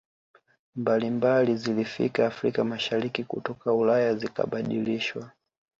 [0.75, 5.31] mbalimbali zilifika Afrika Mashariki kutoka Ulaya zikabadilishwa